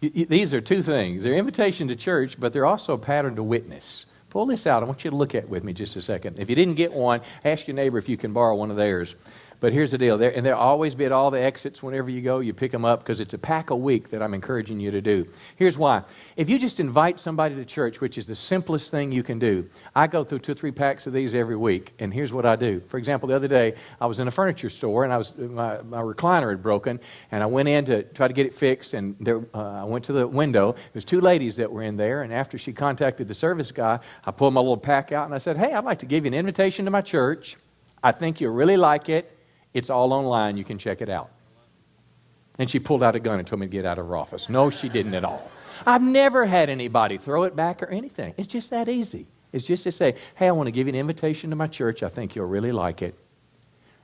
[0.00, 1.24] These are two things.
[1.24, 4.06] They're invitation to church, but they're also a pattern to witness.
[4.30, 4.82] Pull this out.
[4.82, 6.38] I want you to look at it with me just a second.
[6.38, 9.16] If you didn't get one, ask your neighbor if you can borrow one of theirs.
[9.60, 12.38] But here's the deal, and they'll always be at all the exits whenever you go.
[12.38, 15.00] You pick them up because it's a pack a week that I'm encouraging you to
[15.00, 15.26] do.
[15.56, 16.04] Here's why.
[16.36, 19.68] If you just invite somebody to church, which is the simplest thing you can do,
[19.96, 22.54] I go through two or three packs of these every week, and here's what I
[22.54, 22.80] do.
[22.86, 25.82] For example, the other day, I was in a furniture store, and I was my,
[25.82, 27.00] my recliner had broken,
[27.32, 30.04] and I went in to try to get it fixed, and there, uh, I went
[30.04, 30.76] to the window.
[30.92, 34.30] There's two ladies that were in there, and after she contacted the service guy, I
[34.30, 36.34] pulled my little pack out, and I said, hey, I'd like to give you an
[36.34, 37.56] invitation to my church.
[38.04, 39.34] I think you'll really like it.
[39.74, 40.56] It's all online.
[40.56, 41.30] You can check it out.
[42.58, 44.48] And she pulled out a gun and told me to get out of her office.
[44.48, 45.50] No, she didn't at all.
[45.86, 48.34] I've never had anybody throw it back or anything.
[48.36, 49.26] It's just that easy.
[49.52, 52.02] It's just to say, hey, I want to give you an invitation to my church.
[52.02, 53.14] I think you'll really like it.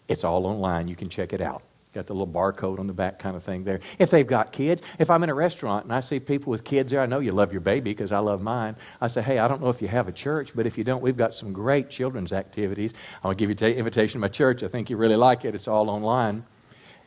[0.07, 0.87] It's all online.
[0.89, 1.63] You can check it out.
[1.95, 3.79] Got the little barcode on the back kind of thing there.
[4.01, 6.91] If they've got kids, if I'm in a restaurant and I see people with kids
[6.91, 8.75] there, I know you love your baby because I love mine.
[9.01, 11.03] I say, hey, I don't know if you have a church, but if you don't,
[11.03, 12.95] we've got some great children's activities.
[13.23, 14.65] I'll give you an invitation to my church.
[14.65, 15.55] I think you really like it.
[15.55, 16.45] It's all online.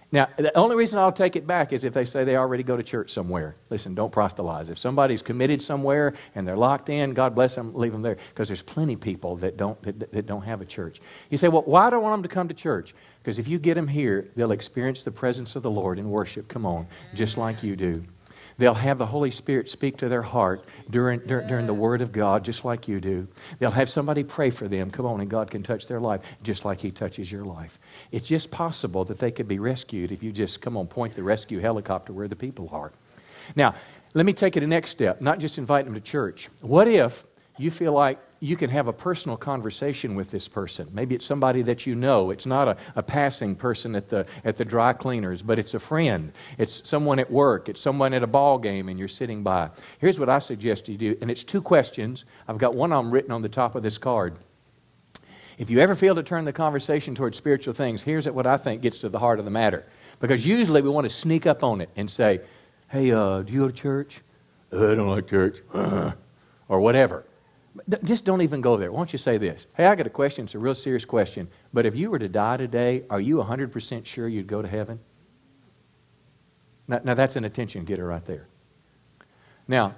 [0.10, 2.78] Now, the only reason I'll take it back is if they say they already go
[2.78, 3.58] to church somewhere.
[3.70, 4.70] Listen, don't proselytize.
[4.70, 8.16] If somebody's committed somewhere and they're locked in, God bless them, leave them there.
[8.30, 11.02] Because there's plenty of people that don't, that, that don't have a church.
[11.30, 12.96] You say, well, why do I want them to come to church?
[13.28, 16.48] Because if you get them here, they'll experience the presence of the Lord in worship.
[16.48, 18.06] Come on, just like you do.
[18.58, 22.14] They'll have the Holy Spirit speak to their heart during, during, during, the Word of
[22.14, 23.28] God, just like you do.
[23.60, 24.90] They'll have somebody pray for them.
[24.92, 27.80] Come on, and God can touch their life just like He touches your life.
[28.14, 31.24] It's just possible that they could be rescued if you just, come on, point the
[31.24, 32.94] rescue helicopter where the people are.
[33.58, 33.76] Now,
[34.14, 36.48] let me take it a next step, not just invite them to church.
[36.62, 37.26] What if
[37.58, 40.88] you feel like you can have a personal conversation with this person.
[40.92, 42.30] Maybe it's somebody that you know.
[42.30, 45.80] It's not a, a, passing person at the, at the dry cleaners, but it's a
[45.80, 46.32] friend.
[46.58, 47.70] It's someone at work.
[47.70, 49.70] It's someone at a ball game and you're sitting by.
[50.00, 52.26] Here's what I suggest you do, and it's two questions.
[52.48, 54.36] I've got one of them written on the top of this card.
[55.58, 58.84] If you ever feel to turn the conversation towards spiritual things, here's what I think
[58.84, 59.86] gets to the heart of the matter.
[60.20, 62.42] Because usually we want to sneak up on it and say,
[62.90, 64.22] hey, uh, do you go to church?
[64.72, 65.62] Uh, I don't like church.
[65.74, 67.26] or whatever.
[68.04, 68.92] Just don't even go there.
[68.92, 69.66] Why don't you say this?
[69.76, 70.46] Hey, I got a question.
[70.46, 71.50] It's a real serious question.
[71.74, 75.00] But if you were to die today, are you 100% sure you'd go to heaven?
[76.88, 78.48] Now, now that's an attention getter right there.
[79.68, 79.96] Now,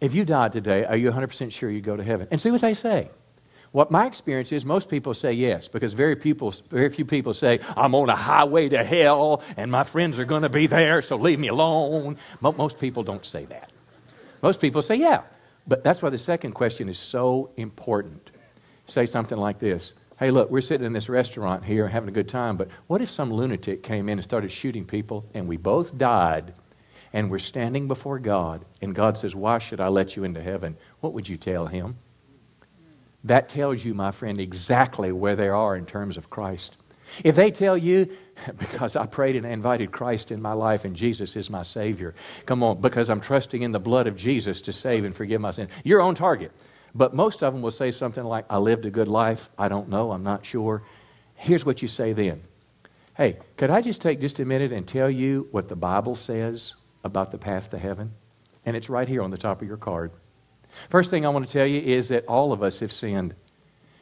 [0.00, 2.28] if you died today, are you 100% sure you'd go to heaven?
[2.30, 3.10] And see what they say.
[3.72, 7.60] What my experience is, most people say yes, because very, people, very few people say,
[7.76, 11.16] I'm on a highway to hell and my friends are going to be there, so
[11.16, 12.16] leave me alone.
[12.40, 13.72] But most people don't say that.
[14.42, 15.22] Most people say, yeah,
[15.66, 18.30] but that's why the second question is so important.
[18.86, 22.28] Say something like this Hey, look, we're sitting in this restaurant here having a good
[22.28, 25.98] time, but what if some lunatic came in and started shooting people and we both
[25.98, 26.54] died
[27.12, 30.76] and we're standing before God and God says, Why should I let you into heaven?
[31.00, 31.98] What would you tell him?
[33.24, 36.76] That tells you, my friend, exactly where they are in terms of Christ.
[37.24, 38.10] If they tell you,
[38.58, 42.14] because I prayed and invited Christ in my life and Jesus is my Savior,
[42.44, 45.50] come on, because I'm trusting in the blood of Jesus to save and forgive my
[45.50, 46.52] sin, you're on target.
[46.94, 49.88] But most of them will say something like, I lived a good life, I don't
[49.88, 50.82] know, I'm not sure.
[51.34, 52.42] Here's what you say then
[53.16, 56.76] Hey, could I just take just a minute and tell you what the Bible says
[57.02, 58.12] about the path to heaven?
[58.64, 60.12] And it's right here on the top of your card.
[60.90, 63.34] First thing I want to tell you is that all of us have sinned.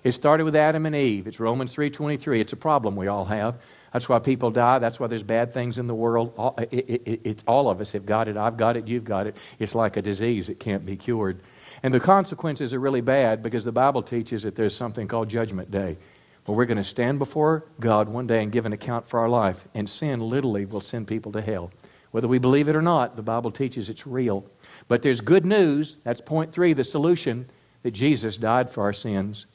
[0.04, 1.26] It started with Adam and Eve.
[1.26, 2.40] It's Romans 3:23.
[2.40, 3.56] It's a problem we all have.
[3.92, 4.78] That's why people die.
[4.78, 6.34] That's why there's bad things in the world.
[6.70, 8.36] It's all of us have got it.
[8.36, 8.86] I've got it.
[8.86, 9.34] You've got it.
[9.58, 10.48] It's like a disease.
[10.48, 11.40] It can't be cured.
[11.82, 15.70] And the consequences are really bad because the Bible teaches that there's something called Judgment
[15.70, 15.96] Day,
[16.44, 19.28] where we're going to stand before God one day and give an account for our
[19.28, 19.66] life.
[19.74, 21.70] And sin literally will send people to hell.
[22.10, 24.44] Whether we believe it or not, the Bible teaches it's real.
[24.88, 25.98] But there's good news.
[26.04, 27.46] That's point three, the solution
[27.82, 29.46] that Jesus died for our sins.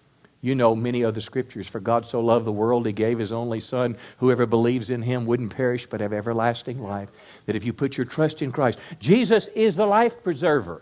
[0.41, 1.67] You know many of the scriptures.
[1.67, 3.97] For God so loved the world, he gave his only Son.
[4.19, 7.09] Whoever believes in him wouldn't perish but have everlasting life.
[7.45, 10.81] That if you put your trust in Christ, Jesus is the life preserver.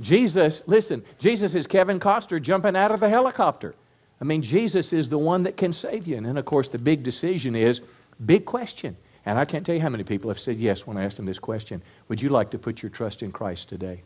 [0.00, 3.74] Jesus, listen, Jesus is Kevin Costner jumping out of a helicopter.
[4.20, 6.16] I mean, Jesus is the one that can save you.
[6.16, 7.80] And then, of course, the big decision is
[8.24, 8.96] big question.
[9.24, 11.26] And I can't tell you how many people have said yes when I asked them
[11.26, 14.02] this question Would you like to put your trust in Christ today?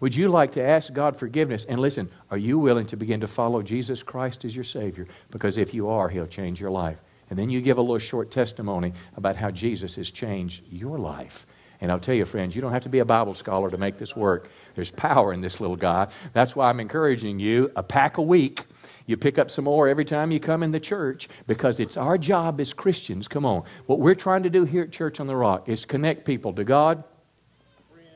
[0.00, 1.64] Would you like to ask God forgiveness?
[1.64, 5.06] And listen, are you willing to begin to follow Jesus Christ as your Savior?
[5.30, 7.02] Because if you are, He'll change your life.
[7.30, 11.46] And then you give a little short testimony about how Jesus has changed your life.
[11.80, 13.98] And I'll tell you, friends, you don't have to be a Bible scholar to make
[13.98, 14.48] this work.
[14.74, 16.08] There's power in this little guy.
[16.32, 18.64] That's why I'm encouraging you a pack a week.
[19.06, 22.16] You pick up some more every time you come in the church because it's our
[22.16, 23.28] job as Christians.
[23.28, 23.64] Come on.
[23.86, 26.64] What we're trying to do here at Church on the Rock is connect people to
[26.64, 27.04] God,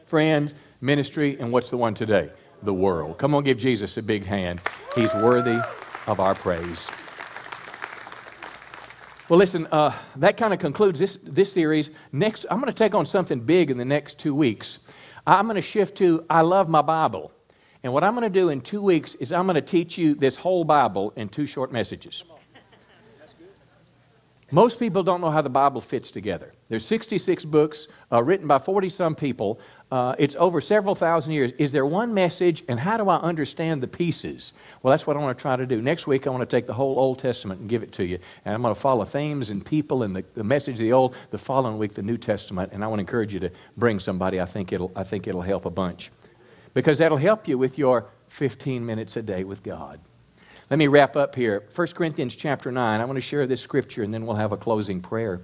[0.07, 2.31] friends, ministry, and what's the one today?
[2.62, 3.19] The world.
[3.19, 4.61] Come on, give Jesus a big hand.
[4.95, 5.59] He's worthy
[6.07, 6.88] of our praise.
[9.29, 11.91] Well, listen, uh, that kind of concludes this, this series.
[12.12, 14.79] Next, I'm going to take on something big in the next two weeks.
[15.27, 17.31] I'm going to shift to I love my Bible.
[17.83, 20.14] And what I'm going to do in two weeks is I'm going to teach you
[20.14, 22.25] this whole Bible in two short messages.
[24.51, 26.55] Most people don't know how the Bible fits together.
[26.71, 29.61] There's 66 books uh, written by 40 some people.
[29.93, 31.53] Uh, it's over several thousand years.
[31.59, 34.55] Is there one message, and how do I understand the pieces?
[34.83, 35.83] Well, that's what I want to try to do.
[35.83, 38.19] Next week, I want to take the whole Old Testament and give it to you.
[38.47, 41.15] And I'm going to follow themes and people and the, the message of the Old.
[41.31, 42.73] The following week, the New Testament.
[42.73, 44.41] And I want to encourage you to bring somebody.
[44.41, 46.11] I think it'll, I think it'll help a bunch.
[46.73, 50.01] Because that'll help you with your 15 minutes a day with God.
[50.70, 51.64] Let me wrap up here.
[51.74, 53.00] 1 Corinthians chapter 9.
[53.00, 55.40] I want to share this scripture and then we'll have a closing prayer.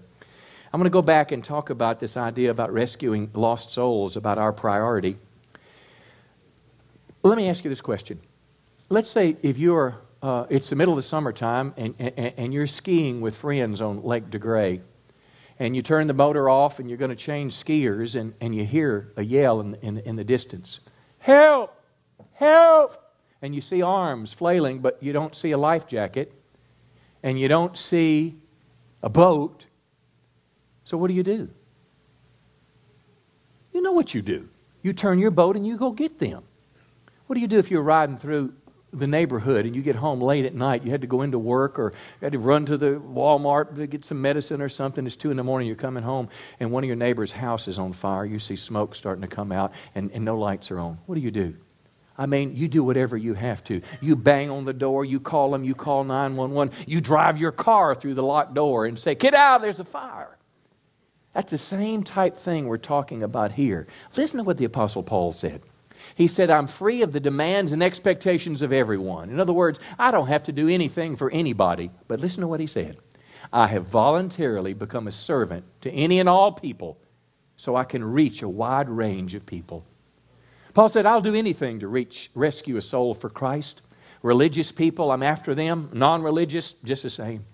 [0.70, 4.36] I'm going to go back and talk about this idea about rescuing lost souls, about
[4.36, 5.16] our priority.
[7.22, 8.20] Let me ask you this question.
[8.90, 12.66] Let's say if you're, uh, it's the middle of the summertime and, and, and you're
[12.66, 14.82] skiing with friends on Lake DeGray,
[15.58, 18.66] and you turn the motor off and you're going to change skiers, and, and you
[18.66, 20.80] hear a yell in, in, in the distance
[21.20, 21.80] Help!
[22.34, 23.03] Help!
[23.44, 26.32] And you see arms flailing, but you don't see a life jacket,
[27.22, 28.36] and you don't see
[29.02, 29.66] a boat.
[30.84, 31.50] So, what do you do?
[33.74, 34.48] You know what you do.
[34.80, 36.42] You turn your boat and you go get them.
[37.26, 38.54] What do you do if you're riding through
[38.94, 40.82] the neighborhood and you get home late at night?
[40.82, 43.86] You had to go into work or you had to run to the Walmart to
[43.86, 45.04] get some medicine or something.
[45.04, 46.30] It's two in the morning, you're coming home,
[46.60, 48.24] and one of your neighbor's house is on fire.
[48.24, 50.96] You see smoke starting to come out, and, and no lights are on.
[51.04, 51.56] What do you do?
[52.16, 53.80] I mean, you do whatever you have to.
[54.00, 57.94] You bang on the door, you call them, you call 911, you drive your car
[57.94, 60.38] through the locked door and say, Get out, there's a fire.
[61.32, 63.88] That's the same type thing we're talking about here.
[64.16, 65.62] Listen to what the Apostle Paul said.
[66.14, 69.30] He said, I'm free of the demands and expectations of everyone.
[69.30, 71.90] In other words, I don't have to do anything for anybody.
[72.06, 72.98] But listen to what he said
[73.52, 76.98] I have voluntarily become a servant to any and all people
[77.56, 79.84] so I can reach a wide range of people.
[80.74, 83.80] Paul said, I'll do anything to reach, rescue a soul for Christ.
[84.22, 85.88] Religious people, I'm after them.
[85.92, 87.44] Non religious, just the same.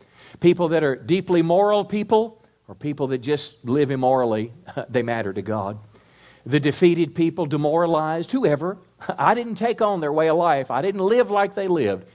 [0.41, 4.53] People that are deeply moral people, or people that just live immorally,
[4.89, 5.79] they matter to God
[6.47, 8.79] the defeated people, demoralized, whoever.
[9.19, 10.71] I didn't take on their way of life.
[10.71, 12.07] I didn't live like they lived,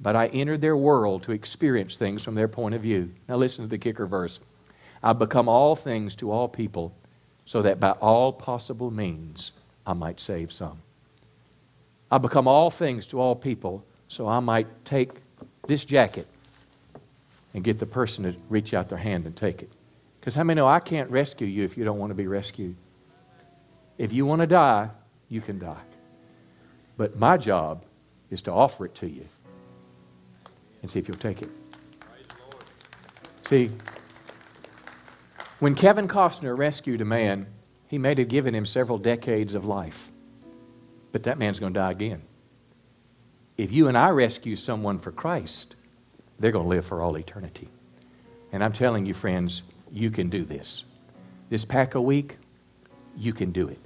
[0.00, 3.10] but I entered their world to experience things from their point of view.
[3.28, 4.40] Now, listen to the kicker verse
[5.02, 6.96] I've become all things to all people,
[7.44, 9.52] so that by all possible means
[9.86, 10.80] I might save some.
[12.10, 15.10] I've become all things to all people, so I might take
[15.66, 16.26] this jacket
[17.52, 19.70] and get the person to reach out their hand and take it.
[20.20, 22.76] Because how many know I can't rescue you if you don't want to be rescued?
[23.98, 24.90] If you want to die,
[25.28, 25.82] you can die.
[26.96, 27.84] But my job
[28.30, 29.24] is to offer it to you
[30.82, 31.50] and see if you'll take it.
[33.42, 33.70] See,
[35.58, 37.46] when Kevin Costner rescued a man,
[37.88, 40.10] he may have given him several decades of life.
[41.12, 42.22] But that man's going to die again.
[43.56, 45.76] If you and I rescue someone for Christ,
[46.38, 47.68] they're going to live for all eternity.
[48.52, 50.84] And I'm telling you, friends, you can do this.
[51.50, 52.36] This pack a week,
[53.16, 53.78] you can do it.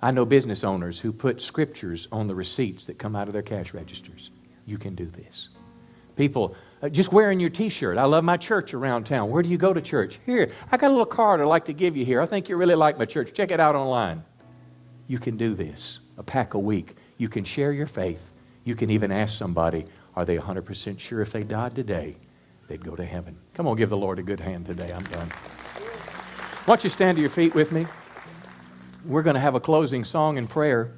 [0.00, 3.42] I know business owners who put scriptures on the receipts that come out of their
[3.42, 4.30] cash registers.
[4.66, 5.48] You can do this.
[6.16, 7.96] People, Uh, just wearing your t shirt.
[7.96, 9.30] I love my church around town.
[9.30, 10.18] Where do you go to church?
[10.26, 12.20] Here, I got a little card I'd like to give you here.
[12.20, 13.32] I think you really like my church.
[13.32, 14.24] Check it out online.
[15.06, 16.94] You can do this a pack a week.
[17.18, 18.32] You can share your faith.
[18.64, 22.16] You can even ask somebody, are they 100% sure if they died today,
[22.68, 23.36] they'd go to heaven?
[23.54, 24.92] Come on, give the Lord a good hand today.
[24.92, 25.28] I'm done.
[26.64, 27.86] Why don't you stand to your feet with me?
[29.04, 30.92] we're going to have a closing song and prayer.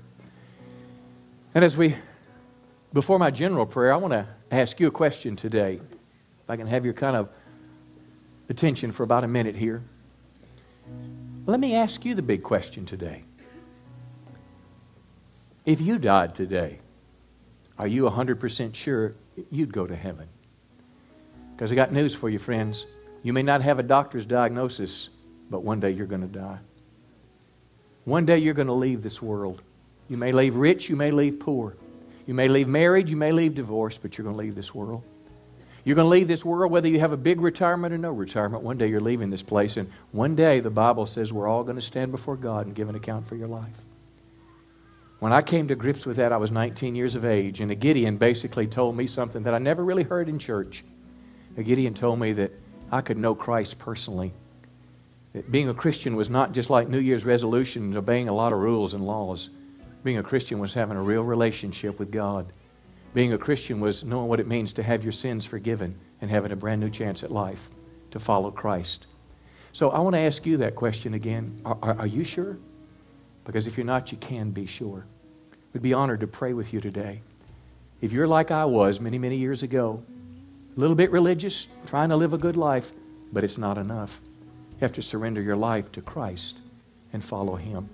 [1.54, 1.96] And as we,
[2.94, 5.74] before my general prayer, I want to ask you a question today.
[5.74, 7.28] If I can have your kind of
[8.48, 9.82] attention for about a minute here.
[11.44, 13.24] Let me ask you the big question today.
[15.66, 16.78] If you died today,
[17.78, 19.14] are you 100% sure
[19.50, 20.28] you'd go to heaven?
[21.56, 22.86] Because I got news for you, friends.
[23.22, 25.08] You may not have a doctor's diagnosis,
[25.50, 26.58] but one day you're going to die.
[28.04, 29.62] One day you're going to leave this world.
[30.08, 31.76] You may leave rich, you may leave poor.
[32.26, 35.04] You may leave married, you may leave divorced, but you're going to leave this world.
[35.84, 38.62] You're going to leave this world whether you have a big retirement or no retirement.
[38.62, 41.76] One day you're leaving this place, and one day the Bible says we're all going
[41.76, 43.82] to stand before God and give an account for your life.
[45.20, 47.74] When I came to grips with that, I was 19 years of age, and a
[47.74, 50.84] Gideon basically told me something that I never really heard in church.
[51.56, 52.52] A Gideon told me that
[52.90, 54.32] I could know Christ personally
[55.34, 58.60] that being a Christian was not just like New Year's resolutions, obeying a lot of
[58.60, 59.50] rules and laws.
[60.04, 62.46] Being a Christian was having a real relationship with God.
[63.14, 66.52] Being a Christian was knowing what it means to have your sins forgiven and having
[66.52, 67.70] a brand new chance at life
[68.10, 69.06] to follow Christ.
[69.72, 71.60] So I want to ask you that question again.
[71.64, 72.58] Are, are, are you sure?
[73.46, 75.06] Because if you're not, you can be sure.
[75.72, 77.22] We'd be honored to pray with you today.
[78.00, 80.02] If you're like I was many, many years ago,
[80.76, 82.92] a little bit religious, trying to live a good life,
[83.32, 84.20] but it's not enough.
[84.72, 86.58] You have to surrender your life to Christ
[87.12, 87.88] and follow Him.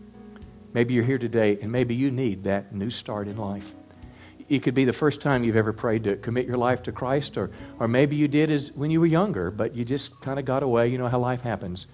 [0.72, 3.74] Maybe you're here today and maybe you need that new start in life.
[4.48, 7.36] It could be the first time you've ever prayed to commit your life to Christ,
[7.36, 10.44] or, or maybe you did as when you were younger, but you just kind of
[10.44, 10.88] got away.
[10.88, 11.86] You know how life happens.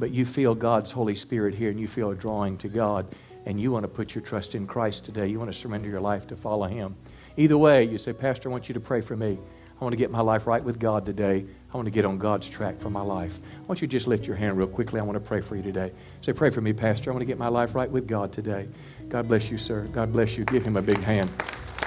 [0.00, 3.06] But you feel God's Holy Spirit here and you feel a drawing to God,
[3.46, 5.28] and you want to put your trust in Christ today.
[5.28, 6.96] You want to surrender your life to follow Him.
[7.36, 9.38] Either way, you say, Pastor, I want you to pray for me.
[9.80, 11.46] I want to get my life right with God today.
[11.72, 13.40] I want to get on God's track for my life.
[13.40, 15.00] Why don't you just lift your hand real quickly?
[15.00, 15.90] I want to pray for you today.
[16.20, 17.10] Say, pray for me, Pastor.
[17.10, 18.68] I want to get my life right with God today.
[19.08, 19.88] God bless you, sir.
[19.92, 20.44] God bless you.
[20.44, 21.30] Give him a big hand.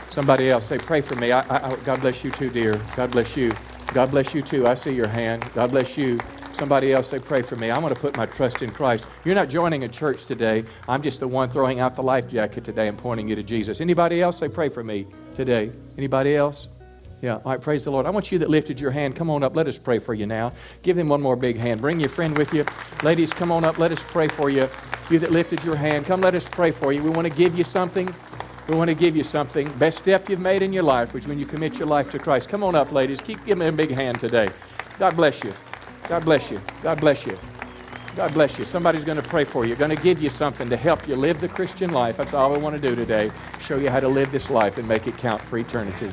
[0.09, 1.31] Somebody else, say, pray for me.
[1.31, 2.81] I, I, God bless you too, dear.
[2.95, 3.51] God bless you.
[3.93, 4.65] God bless you too.
[4.65, 5.47] I see your hand.
[5.53, 6.19] God bless you.
[6.57, 7.71] Somebody else say, Pray for me.
[7.71, 9.05] I want to put my trust in Christ.
[9.25, 10.63] You're not joining a church today.
[10.87, 13.81] I'm just the one throwing out the life jacket today and pointing you to Jesus.
[13.81, 15.71] Anybody else say, Pray for me today?
[15.97, 16.67] Anybody else?
[17.23, 18.05] Yeah, all right, praise the Lord.
[18.05, 19.55] I want you that lifted your hand, come on up.
[19.55, 20.51] Let us pray for you now.
[20.81, 21.79] Give him one more big hand.
[21.79, 22.65] Bring your friend with you.
[23.01, 23.77] Ladies, come on up.
[23.77, 24.67] Let us pray for you.
[25.09, 27.01] You that lifted your hand, come let us pray for you.
[27.01, 28.13] We want to give you something.
[28.67, 29.69] We want to give you something.
[29.77, 32.49] Best step you've made in your life was when you commit your life to Christ.
[32.49, 33.21] Come on up, ladies.
[33.21, 34.49] Keep giving him a big hand today.
[34.99, 35.53] God bless you.
[36.09, 36.59] God bless you.
[36.81, 37.37] God bless you.
[38.17, 38.65] God bless you.
[38.65, 41.39] Somebody's going to pray for you, going to give you something to help you live
[41.39, 42.17] the Christian life.
[42.17, 43.31] That's all we want to do today.
[43.61, 46.11] Show you how to live this life and make it count for eternity.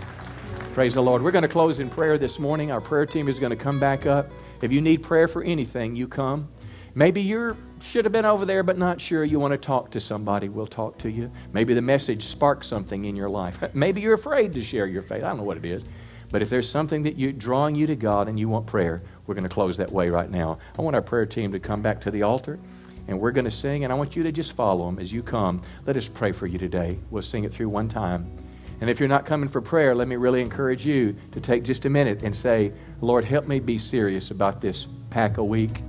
[0.81, 1.20] Praise the Lord.
[1.20, 2.72] We're going to close in prayer this morning.
[2.72, 4.31] Our prayer team is going to come back up.
[4.62, 6.49] If you need prayer for anything, you come.
[6.95, 9.22] Maybe you should have been over there but not sure.
[9.22, 11.31] You want to talk to somebody, we'll talk to you.
[11.53, 13.62] Maybe the message sparked something in your life.
[13.74, 15.22] Maybe you're afraid to share your faith.
[15.22, 15.85] I don't know what it is.
[16.31, 19.35] But if there's something that you're drawing you to God and you want prayer, we're
[19.35, 20.61] going to close that way right now.
[20.78, 22.59] I want our prayer team to come back to the altar
[23.07, 25.22] and we're going to sing, and I want you to just follow them as you
[25.22, 25.61] come.
[25.85, 26.97] Let us pray for you today.
[27.11, 28.35] We'll sing it through one time.
[28.81, 31.85] And if you're not coming for prayer, let me really encourage you to take just
[31.85, 35.83] a minute and say, Lord, help me be serious about this pack a week.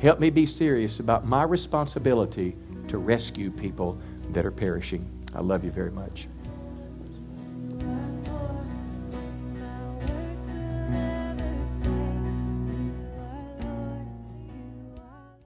[0.00, 2.56] Help me be serious about my responsibility
[2.88, 3.98] to rescue people
[4.30, 5.08] that are perishing.
[5.34, 6.28] I love you very much.